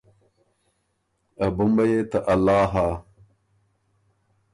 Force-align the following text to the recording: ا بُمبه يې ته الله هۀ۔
ا 1.45 1.47
بُمبه 1.55 1.83
يې 1.91 1.99
ته 2.11 2.19
الله 2.33 2.63
هۀ۔ 2.73 2.87